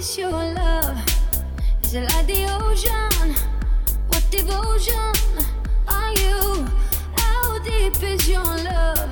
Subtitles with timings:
[0.00, 0.96] is your love?
[1.82, 3.34] Is it like the ocean?
[4.08, 5.12] What devotion
[5.86, 6.66] are you?
[7.16, 9.10] How deep is your love?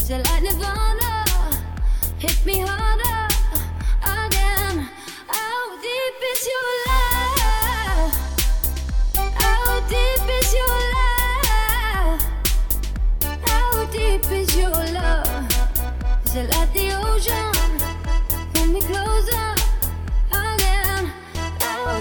[0.00, 1.24] Is it like Nirvana?
[2.18, 3.28] Hit me harder
[4.02, 4.88] again.
[5.28, 8.12] How deep is your love?
[9.42, 12.20] How deep is your love?
[13.46, 15.46] How deep is your love?
[16.26, 17.51] Is it like the ocean?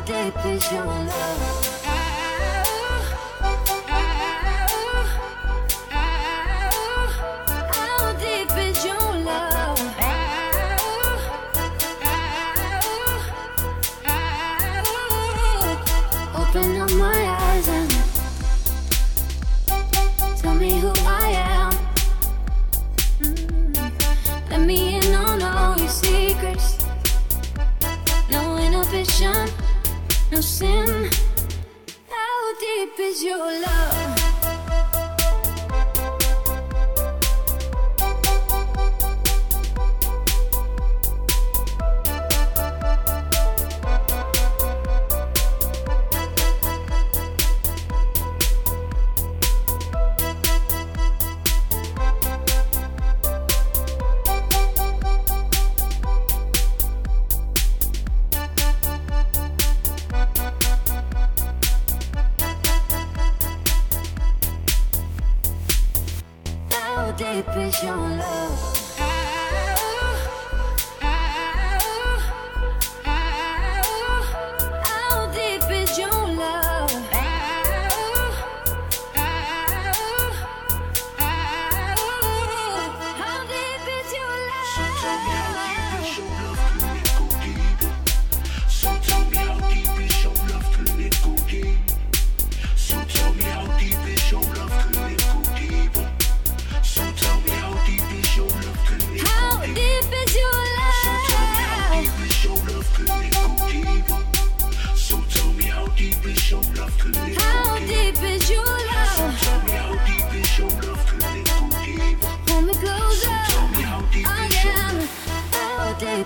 [0.05, 1.50] deep is your love?
[30.31, 31.09] no sin.
[32.09, 34.20] How deep is your love?
[67.21, 68.81] deep is your love?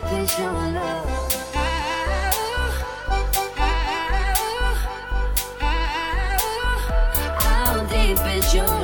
[0.10, 1.32] Cause you're love.
[7.42, 8.75] How deep is your